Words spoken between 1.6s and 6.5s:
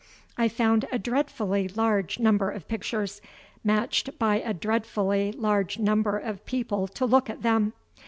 large number of pictures, matched by a dreadfully large number of